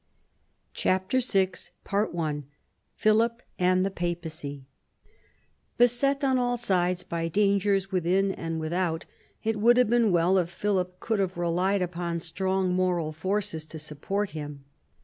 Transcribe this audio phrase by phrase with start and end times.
[0.73, 1.51] CHAPTER VI
[2.95, 4.65] PHILIP AND THE PAPACY
[5.77, 9.05] Beset on all sides by dangers within and without,
[9.43, 13.77] it would have been well if Philip could have relied upon strong moral forces to
[13.77, 14.65] support him.